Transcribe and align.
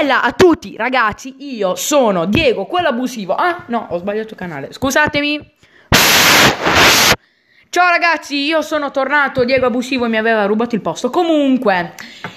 Bella 0.00 0.22
a 0.22 0.32
tutti 0.32 0.76
ragazzi, 0.78 1.34
io 1.40 1.74
sono 1.74 2.24
Diego, 2.24 2.64
quello 2.64 2.88
abusivo. 2.88 3.34
Ah, 3.34 3.64
no, 3.66 3.88
ho 3.90 3.98
sbagliato 3.98 4.34
canale. 4.34 4.72
Scusatemi. 4.72 5.52
Ciao 7.68 7.88
ragazzi, 7.90 8.36
io 8.36 8.62
sono 8.62 8.90
tornato, 8.92 9.44
Diego 9.44 9.66
Abusivo 9.66 10.08
mi 10.08 10.16
aveva 10.16 10.46
rubato 10.46 10.74
il 10.74 10.80
posto. 10.80 11.10
Comunque, 11.10 11.92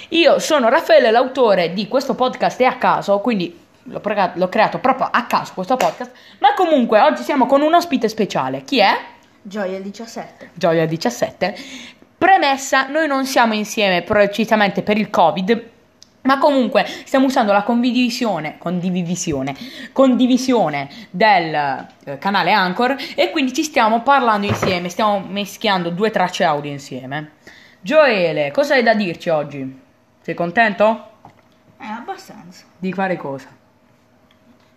io 0.10 0.40
sono 0.40 0.68
Raffaele, 0.68 1.10
l'autore 1.10 1.72
di 1.72 1.88
questo 1.88 2.16
podcast 2.16 2.60
è 2.60 2.66
a 2.66 2.76
caso, 2.76 3.20
quindi 3.20 3.58
l'ho, 3.84 4.02
pre- 4.02 4.34
l'ho 4.36 4.50
creato 4.50 4.80
proprio 4.80 5.08
a 5.10 5.24
caso 5.24 5.54
questo 5.54 5.78
podcast. 5.78 6.12
Ma 6.40 6.54
comunque, 6.56 7.00
oggi 7.00 7.24
siamo 7.24 7.46
con 7.46 7.62
un 7.62 7.74
ospite 7.74 8.10
speciale. 8.10 8.64
Chi 8.64 8.80
è? 8.80 8.94
Gioia 9.42 9.80
17. 9.80 10.50
Gioia 10.54 10.86
17. 10.86 11.56
Premessa, 12.18 12.88
noi 12.88 13.08
non 13.08 13.26
siamo 13.26 13.54
insieme 13.54 14.02
precisamente 14.02 14.82
per 14.82 14.98
il 14.98 15.10
Covid, 15.10 15.72
ma 16.24 16.38
comunque 16.38 16.86
stiamo 17.06 17.26
usando 17.26 17.52
la 17.52 17.64
condivisione, 17.64 18.58
condivisione, 18.58 19.56
condivisione 19.92 20.90
del 21.10 21.54
eh, 22.06 22.18
canale 22.18 22.52
Anchor 22.52 22.96
e 23.16 23.30
quindi 23.32 23.54
ci 23.54 23.64
stiamo 23.64 24.02
parlando 24.02 24.48
insieme, 24.48 24.90
stiamo 24.90 25.20
mischiando 25.20 25.90
due 25.90 26.12
tracce 26.12 26.44
audio 26.44 26.72
insieme. 26.72 27.32
Gioele, 27.82 28.52
cosa 28.52 28.76
hai 28.76 28.84
da 28.84 28.94
dirci 28.94 29.30
oggi? 29.30 29.80
Sei 30.22 30.34
contento? 30.34 31.12
Eh, 31.80 31.86
abbastanza. 31.86 32.64
Di 32.78 32.94
fare 32.94 33.18
cosa? 33.18 33.63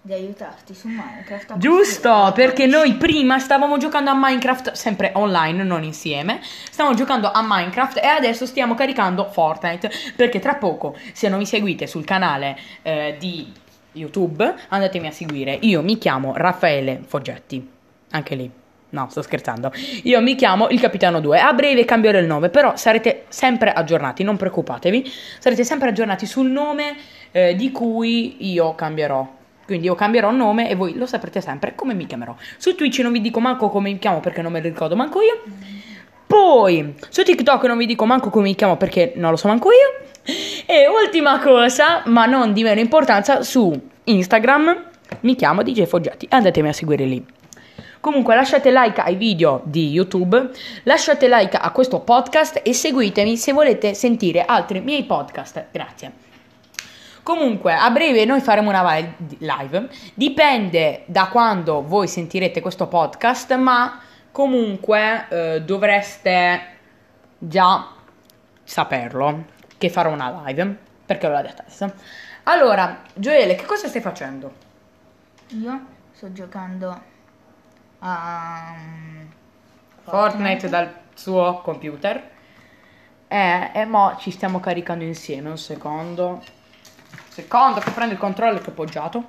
Di 0.07 0.13
aiutarti 0.13 0.73
su 0.73 0.87
Minecraft. 0.87 1.57
Giusto, 1.57 2.31
perché 2.33 2.67
noi 2.67 2.95
prima 2.95 3.41
stavamo 3.41 3.77
giocando 3.77 4.11
a 4.11 4.15
Minecraft, 4.17 4.71
sempre 4.71 5.11
online, 5.15 5.65
non 5.65 5.83
insieme. 5.83 6.39
Stavamo 6.43 6.95
giocando 6.95 7.29
a 7.29 7.45
Minecraft 7.45 7.97
e 7.97 8.07
adesso 8.07 8.47
stiamo 8.47 8.75
caricando 8.75 9.25
Fortnite. 9.25 9.91
Perché 10.15 10.39
tra 10.39 10.55
poco, 10.55 10.97
se 11.13 11.29
non 11.29 11.41
mi 11.41 11.45
seguite 11.45 11.89
sul 11.89 12.05
canale 12.05 12.57
eh, 12.83 13.17
di 13.19 13.53
YouTube, 13.95 14.55
andatemi 14.69 15.09
a 15.09 15.11
seguire. 15.11 15.59
Io 15.63 15.83
mi 15.83 15.99
chiamo 15.99 16.35
Raffaele 16.37 17.03
Foggetti. 17.05 17.69
Anche 18.11 18.35
lì. 18.37 18.49
No, 18.91 19.09
sto 19.11 19.23
scherzando. 19.23 19.73
Io 20.05 20.21
mi 20.21 20.37
chiamo 20.37 20.69
il 20.69 20.79
Capitano 20.79 21.19
2. 21.19 21.41
A 21.41 21.53
breve 21.53 21.85
cambierò 21.85 22.19
il 22.19 22.27
nome, 22.27 22.49
però 22.49 22.77
sarete 22.77 23.25
sempre 23.27 23.73
aggiornati, 23.73 24.23
non 24.23 24.37
preoccupatevi. 24.37 25.13
Sarete 25.41 25.65
sempre 25.65 25.89
aggiornati 25.89 26.27
sul 26.27 26.49
nome 26.49 26.95
eh, 27.33 27.57
di 27.57 27.73
cui 27.73 28.53
io 28.53 28.77
cambierò. 28.77 29.45
Quindi 29.67 29.87
io 29.87 29.95
cambierò 29.95 30.31
nome 30.31 30.71
e 30.71 30.77
voi 30.77 30.95
lo 30.95 31.07
saprete 31.07 31.41
sempre 31.41 31.75
come 31.75 31.93
mi 31.93 32.07
chiamerò. 32.07 32.35
Su 32.57 32.75
Twitch 32.75 33.01
non 33.01 33.13
vi 33.13 33.21
dico 33.21 33.41
manco 33.41 33.69
come 33.69 33.91
mi 33.91 33.99
chiamo 33.99 34.21
perché 34.21 34.41
non 34.41 34.53
me 34.53 34.63
lo 34.63 34.69
ricordo 34.69 34.97
manco 34.97 35.21
io. 35.21 35.43
Poi 36.27 36.95
su 37.09 37.23
TikTok 37.23 37.65
non 37.65 37.77
vi 37.77 37.87
dico 37.87 38.07
manco 38.07 38.31
come 38.31 38.45
mi 38.45 38.55
chiamo 38.55 38.77
perché 38.77 39.13
non 39.17 39.31
lo 39.31 39.37
so 39.37 39.49
manco 39.49 39.69
io. 39.71 40.05
E 40.67 40.87
ultima 40.89 41.39
cosa, 41.41 42.03
ma 42.07 42.27
non 42.27 42.53
di 42.53 42.63
meno 42.63 42.81
importanza, 42.81 43.43
su 43.43 43.73
Instagram 44.05 44.85
mi 45.21 45.35
chiamo 45.37 45.63
DJ 45.63 45.85
Foggetti. 45.85 46.27
Andatemi 46.31 46.69
a 46.69 46.73
seguire 46.73 47.05
lì. 47.05 47.25
Comunque 48.01 48.35
lasciate 48.37 48.71
like 48.71 49.01
ai 49.01 49.17
video 49.17 49.63
di 49.65 49.91
YouTube, 49.91 50.51
lasciate 50.85 51.29
like 51.29 51.57
a 51.57 51.71
questo 51.73 52.01
podcast 52.01 52.61
e 52.63 52.73
seguitemi 52.73 53.37
se 53.37 53.53
volete 53.53 53.95
sentire 53.95 54.45
altri 54.45 54.81
miei 54.81 55.05
podcast. 55.05 55.67
Grazie. 55.73 56.26
Comunque, 57.27 57.75
a 57.75 57.91
breve 57.91 58.25
noi 58.25 58.41
faremo 58.41 58.69
una 58.69 58.89
live. 59.39 59.89
Dipende 60.15 61.03
da 61.07 61.27
quando 61.27 61.83
voi 61.83 62.07
sentirete 62.07 62.61
questo 62.61 62.87
podcast, 62.87 63.53
ma 63.57 64.01
comunque 64.31 65.27
eh, 65.29 65.63
dovreste 65.63 66.67
già 67.37 67.89
saperlo 68.63 69.45
che 69.77 69.91
farò 69.91 70.13
una 70.13 70.45
live, 70.45 70.79
perché 71.05 71.27
l'ho 71.27 71.43
detto 71.43 71.63
adesso. 71.63 71.93
Allora, 72.45 73.03
Gioele, 73.13 73.57
che 73.57 73.65
cosa 73.65 73.89
stai 73.89 74.01
facendo? 74.01 74.53
Io 75.49 75.81
sto 76.13 76.31
giocando 76.31 77.01
a 77.99 78.73
mm, 78.79 79.27
Fortnite 80.03 80.69
dal 80.69 80.95
suo 81.13 81.61
computer. 81.65 82.31
Eh, 83.27 83.71
e 83.75 83.85
mo 83.85 84.15
ci 84.17 84.31
stiamo 84.31 84.61
caricando 84.61 85.03
insieme, 85.03 85.51
un 85.51 85.59
secondo. 85.59 86.55
Secondo 87.37 87.81
che 87.81 87.91
prendo 87.91 88.15
il 88.15 88.19
controllo 88.19 88.57
che 88.61 88.69
ho 88.69 88.71
appoggiato. 88.71 89.25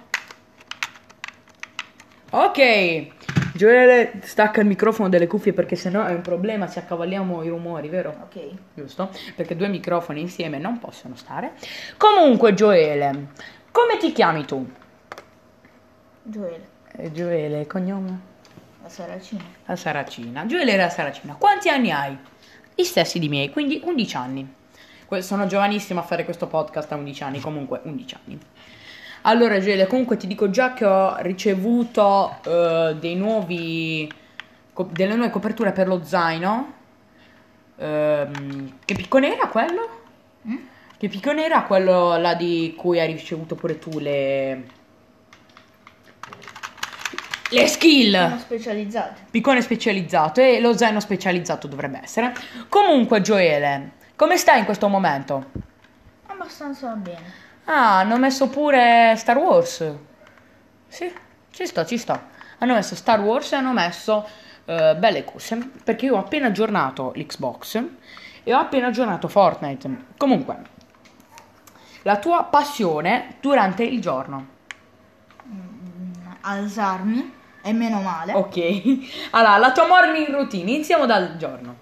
Ok. 2.29 3.07
Gioele 3.53 4.22
stacca 4.23 4.62
il 4.62 4.68
microfono 4.68 5.09
delle 5.09 5.28
cuffie 5.28 5.51
perché 5.51 5.75
sennò 5.75 6.06
è 6.06 6.13
un 6.13 6.22
problema 6.22 6.67
se 6.67 6.79
accavalliamo 6.79 7.44
i 7.44 7.50
rumori, 7.50 7.90
vero? 7.90 8.16
Ok. 8.23 8.50
Giusto? 8.75 9.09
Perché 9.35 9.57
due 9.57 9.67
microfoni 9.67 10.22
insieme 10.22 10.57
non 10.57 10.79
possono 10.79 11.17
stare. 11.17 11.56
Comunque, 11.97 12.53
Gioele, 12.53 13.28
come 13.72 13.97
ti 13.97 14.13
chiami 14.13 14.46
tu? 14.46 14.66
Gioele, 16.23 16.66
Eh, 16.94 17.12
Gioele, 17.12 17.67
cognome? 17.67 18.19
la 18.84 18.88
Saracina. 18.88 19.44
La 19.66 19.75
Saracina. 19.75 20.46
Gioele 20.46 20.72
era 20.72 20.88
Saracina. 20.90 21.35
Quanti 21.38 21.67
anni 21.67 21.91
hai? 21.91 22.17
Gli 22.73 22.84
stessi 22.84 23.19
di 23.19 23.28
miei, 23.28 23.50
quindi 23.50 23.81
11 23.84 24.16
anni. 24.16 24.53
Sono 25.19 25.47
giovanissima 25.47 26.01
a 26.01 26.03
fare 26.03 26.25
questo 26.25 26.47
podcast 26.47 26.91
a 26.91 26.95
11 26.95 27.23
anni, 27.23 27.40
comunque 27.40 27.79
11 27.84 28.16
anni. 28.25 28.40
Allora 29.22 29.59
Gioele, 29.59 29.88
comunque 29.88 30.18
ti 30.18 30.28
dico 30.28 30.50
già 30.50 30.73
che 30.73 30.85
ho 30.85 31.18
ricevuto 31.19 32.38
eh, 32.45 32.95
dei 33.00 33.16
nuovi 33.16 34.12
co- 34.73 34.90
delle 34.91 35.16
nuove 35.16 35.31
coperture 35.31 35.72
per 35.72 35.88
lo 35.88 36.03
zaino. 36.03 36.73
Ehm, 37.78 38.78
che 38.85 38.96
piccone 38.96 39.35
era 39.35 39.47
quello? 39.47 39.90
Mm? 40.47 40.56
Che 40.97 41.07
piccone 41.09 41.44
era 41.44 41.63
quello 41.63 42.17
là 42.17 42.35
di 42.35 42.73
cui 42.78 43.00
hai 43.00 43.07
ricevuto 43.07 43.56
pure 43.56 43.79
tu 43.79 44.00
le 44.00 44.75
le 47.50 47.67
skill. 47.67 48.38
Specializzate. 48.40 49.22
Piccone 49.31 49.62
specializzato 49.62 50.41
e 50.41 50.59
lo 50.59 50.75
zaino 50.75 51.00
specializzato 51.00 51.67
dovrebbe 51.67 52.01
essere. 52.03 52.34
Comunque, 52.67 53.22
Gioele, 53.22 53.91
come 54.17 54.35
stai 54.38 54.57
in 54.57 54.66
questo 54.66 54.88
momento? 54.88 55.51
Abbastanza 56.25 56.89
bene. 56.94 57.31
Ah, 57.66 58.00
hanno 58.00 58.17
messo 58.17 58.50
pure 58.50 59.13
Star 59.16 59.38
Wars. 59.38 59.94
Sì, 60.88 61.13
ci 61.51 61.67
sto, 61.67 61.85
ci 61.85 62.00
sto. 62.00 62.19
Hanno 62.57 62.73
messo 62.73 62.95
Star 62.95 63.19
Wars 63.19 63.51
e 63.51 63.57
hanno 63.57 63.73
messo 63.73 64.28
eh, 64.66 64.95
belle 64.97 65.23
cose. 65.23 65.69
Perché 65.83 66.05
io 66.05 66.16
ho 66.16 66.19
appena 66.19 66.47
aggiornato 66.47 67.11
l'Xbox 67.16 67.83
e 68.44 68.53
ho 68.55 68.57
appena 68.57 68.88
aggiornato 68.88 69.28
Fortnite. 69.28 70.05
Comunque, 70.17 70.57
la 72.01 72.17
tua 72.17 72.44
passione 72.45 73.35
durante 73.39 73.84
il 73.84 74.01
giorno. 74.01 74.47
Mm, 75.47 76.11
alzarmi 76.41 77.34
e 77.61 77.72
meno 77.72 78.01
male. 78.01 78.34
Ok. 78.34 79.29
Allora, 79.29 79.57
la 79.57 79.72
tua 79.72 79.85
morning 79.85 80.29
routine. 80.29 80.72
Iniziamo 80.72 81.05
dal 81.05 81.38
giorno. 81.38 81.75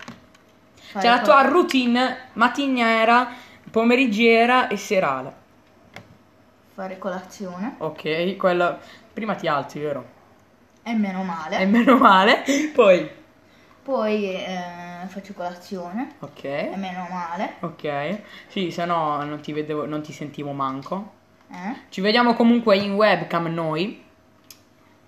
Fare 0.96 1.08
C'è 1.08 1.10
la 1.10 1.22
tua 1.22 1.42
routine 1.42 2.30
mattiniera, 2.34 3.30
pomeriggera 3.70 4.68
e 4.68 4.78
serale. 4.78 5.34
Fare 6.76 7.00
colazione 7.00 7.76
Ok, 7.78 8.36
quello. 8.36 8.80
Prima 9.14 9.36
ti 9.36 9.48
alzi, 9.48 9.80
vero? 9.80 10.06
e 10.84 10.94
meno 10.94 11.24
male. 11.24 11.58
E 11.58 11.66
meno 11.66 11.98
male. 11.98 12.44
Poi. 12.74 13.10
Poi 13.84 14.34
eh, 14.44 15.06
faccio 15.08 15.34
colazione 15.34 16.16
e 16.68 16.76
Ok. 16.76 16.78
meno 16.78 17.08
male. 17.10 17.56
Ok. 17.62 18.22
Sì, 18.48 18.72
se 18.72 18.86
no 18.86 19.24
non 19.24 19.42
ti 19.42 19.54
vedevo, 19.54 19.86
non 19.86 20.02
ti 20.02 20.14
sentivo 20.14 20.52
manco. 20.52 21.14
eh. 21.52 21.76
Ci 21.90 22.02
vediamo 22.02 22.36
comunque 22.36 22.78
in 22.78 22.94
webcam 22.94 23.48
noi. 23.48 24.04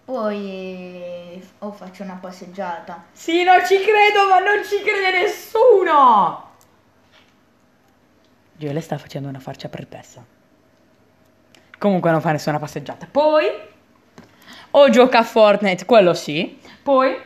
Poi 0.06 1.26
o 1.59 1.72
faccio 1.72 2.03
una 2.03 2.18
passeggiata. 2.22 3.06
Sì, 3.12 3.44
non 3.44 3.66
ci 3.66 3.75
credo, 3.75 4.28
ma 4.30 4.40
non 4.40 4.64
ci 4.64 4.81
crede 4.81 5.20
nessuno. 5.20 6.46
Gioele 8.56 8.81
sta 8.81 8.98
facendo 8.98 9.30
una 9.30 9.40
farcia 9.40 9.70
perplessa. 9.70 10.24
Comunque 11.78 12.12
non 12.12 12.22
fa 12.22 12.31
nessuna 12.31 12.60
passeggiata. 12.60 13.07
Poi 13.10 13.45
o 14.72 14.89
gioca 14.89 15.19
a 15.19 15.24
Fortnite, 15.24 15.86
quello 15.86 16.13
sì. 16.13 16.60
Poi 16.81 17.25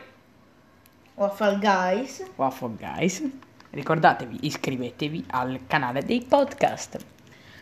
O 1.14 1.24
a 1.24 1.28
Fall 1.28 1.58
Guys. 1.58 2.24
Waffle 2.36 2.74
Guys. 2.78 3.22
Ricordatevi, 3.70 4.38
iscrivetevi 4.42 5.26
al 5.30 5.60
canale 5.66 6.02
dei 6.02 6.24
podcast. 6.26 6.98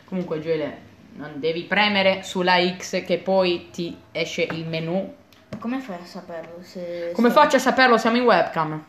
Comunque, 0.04 0.40
Gioele, 0.40 0.78
non 1.16 1.32
devi 1.40 1.64
premere 1.64 2.22
sulla 2.22 2.56
X 2.76 3.04
che 3.04 3.18
poi 3.18 3.70
ti 3.70 3.96
esce 4.12 4.42
il 4.42 4.66
menu. 4.66 5.14
Come 5.58 5.80
fai 5.80 5.96
a 5.96 6.04
saperlo? 6.06 6.62
Se 6.62 7.12
Come 7.14 7.28
so- 7.28 7.34
faccio 7.34 7.56
a 7.56 7.60
saperlo? 7.60 7.98
Siamo 7.98 8.16
in 8.16 8.22
webcam. 8.24 8.84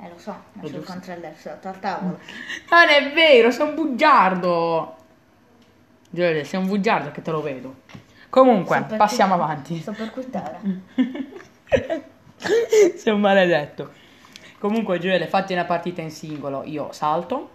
Eh 0.00 0.08
lo 0.08 0.18
so, 0.18 0.30
ma 0.52 0.62
È 0.62 0.66
il 0.66 0.72
giusto. 0.72 0.92
controller 0.92 1.34
sotto 1.36 1.68
al 1.68 1.80
tavolo. 1.80 2.18
Non 2.70 2.88
è 2.88 3.12
vero, 3.12 3.50
sei 3.50 3.68
un 3.68 3.74
bugiardo. 3.74 4.96
Gioele, 6.08 6.44
sei 6.44 6.60
un 6.60 6.66
bugiardo 6.66 7.10
che 7.10 7.22
te 7.22 7.30
lo 7.30 7.42
vedo. 7.42 7.74
Comunque, 8.30 8.76
Sto 8.78 8.86
per 8.86 8.96
passiamo 8.98 9.34
qui- 9.34 9.42
avanti. 9.42 9.80
Sto 9.80 9.92
per 9.92 10.10
quittare. 10.10 10.60
sei 12.96 13.12
un 13.12 13.20
maledetto. 13.20 13.92
Comunque, 14.58 14.98
Gioele, 14.98 15.26
fatti 15.26 15.52
una 15.52 15.64
partita 15.64 16.00
in 16.00 16.10
singolo. 16.10 16.62
Io 16.64 16.92
salto. 16.92 17.50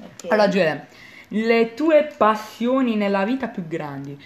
Ok. 0.00 0.30
Allora, 0.30 0.48
Gioele, 0.48 0.86
le 1.28 1.74
tue 1.74 2.12
passioni 2.16 2.96
nella 2.96 3.24
vita 3.24 3.48
più 3.48 3.66
grandi. 3.66 4.20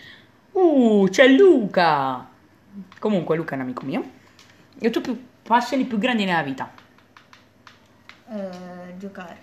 Uh, 0.52 1.06
c'è 1.10 1.26
Luca. 1.28 2.28
Comunque 2.98 3.36
Luca 3.36 3.52
è 3.52 3.54
un 3.56 3.62
amico 3.62 3.84
mio. 3.84 4.02
Le 4.74 4.90
tue 4.90 5.00
più- 5.00 5.26
passioni 5.42 5.84
più 5.84 5.98
grandi 5.98 6.24
nella 6.24 6.42
vita. 6.42 6.70
Eh, 8.28 8.94
giocare. 8.98 9.36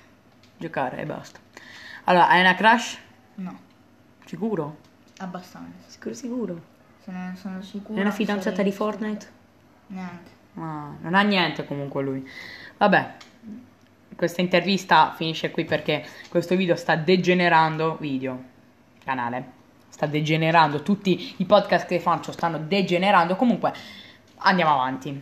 Giocare 0.57 0.97
e 1.01 1.05
basta. 1.05 1.39
Allora, 2.05 2.29
hai 2.29 2.39
una 2.39 2.55
crush? 2.55 2.97
No, 3.35 3.59
Sicuro? 4.25 4.77
abbastanza. 5.17 5.87
Sicuro, 5.89 6.13
sicuro. 6.15 6.61
Se 7.03 7.11
ne 7.11 7.33
sono 7.39 7.61
sicuro. 7.61 7.97
È 7.97 8.01
una 8.01 8.11
fidanzata 8.11 8.63
di 8.63 8.71
Fortnite? 8.71 9.27
Neanche. 9.87 10.31
Ah, 10.55 10.91
non 11.01 11.13
ha 11.13 11.21
niente 11.21 11.65
comunque 11.65 12.01
lui. 12.03 12.27
Vabbè, 12.77 13.15
questa 14.15 14.41
intervista 14.41 15.13
finisce 15.15 15.51
qui 15.51 15.65
perché 15.65 16.05
questo 16.29 16.55
video 16.55 16.75
sta 16.75 16.95
degenerando. 16.95 17.97
Video, 17.97 18.41
canale. 19.03 19.55
Sta 19.97 20.05
degenerando. 20.05 20.83
Tutti 20.83 21.33
i 21.37 21.45
podcast 21.45 21.87
che 21.87 21.99
faccio 21.99 22.31
stanno 22.31 22.59
degenerando. 22.59 23.35
Comunque, 23.35 23.73
andiamo 24.37 24.73
avanti. 24.73 25.19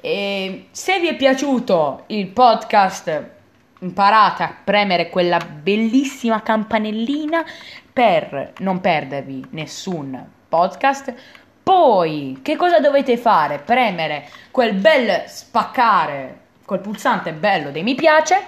E 0.00 0.66
se 0.72 0.98
vi 0.98 1.06
è 1.06 1.14
piaciuto 1.14 2.02
il 2.08 2.26
podcast, 2.26 3.30
imparate 3.78 4.42
a 4.42 4.56
premere 4.64 5.10
quella 5.10 5.38
bellissima 5.38 6.42
campanellina 6.42 7.44
per 7.92 8.54
non 8.58 8.80
perdervi 8.80 9.46
nessun 9.50 10.26
podcast. 10.48 11.14
Poi, 11.62 12.40
che 12.42 12.56
cosa 12.56 12.80
dovete 12.80 13.16
fare? 13.16 13.60
Premere 13.60 14.28
quel 14.50 14.74
bel 14.74 15.22
spaccare, 15.28 16.40
quel 16.64 16.80
pulsante 16.80 17.32
bello 17.32 17.70
dei 17.70 17.84
mi 17.84 17.94
piace. 17.94 18.44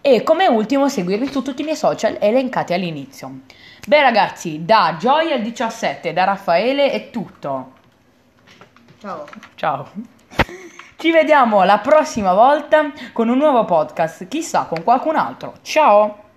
E 0.00 0.22
come 0.22 0.46
ultimo 0.46 0.88
seguirmi 0.88 1.26
su 1.26 1.42
tutti 1.42 1.62
i 1.62 1.64
miei 1.64 1.76
social 1.76 2.18
elencati 2.20 2.72
all'inizio. 2.72 3.40
Beh 3.86 4.02
ragazzi, 4.02 4.64
da 4.64 4.96
Joyel17, 5.00 6.12
da 6.12 6.24
Raffaele 6.24 6.90
è 6.90 7.10
tutto. 7.10 7.72
Ciao. 9.00 9.24
Ciao. 9.54 9.90
Ci 10.96 11.10
vediamo 11.10 11.64
la 11.64 11.78
prossima 11.78 12.34
volta 12.34 12.92
con 13.12 13.28
un 13.28 13.38
nuovo 13.38 13.64
podcast, 13.64 14.28
chissà 14.28 14.66
con 14.66 14.84
qualcun 14.84 15.16
altro. 15.16 15.54
Ciao. 15.62 16.29